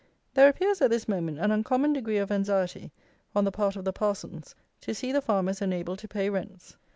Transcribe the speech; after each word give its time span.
There 0.33 0.49
appears 0.49 0.81
at 0.81 0.89
this 0.89 1.07
moment 1.07 1.37
an 1.37 1.51
uncommon 1.51 1.93
degree 1.93 2.17
of 2.17 2.31
anxiety 2.31 2.91
on 3.35 3.43
the 3.45 3.51
part 3.51 3.75
of 3.75 3.85
the 3.85 3.93
parsons 3.93 4.55
to 4.79 4.95
see 4.95 5.11
the 5.11 5.21
farmers 5.21 5.61
enabled 5.61 5.99
to 5.99 6.07
pay 6.07 6.27
rents. 6.27 6.75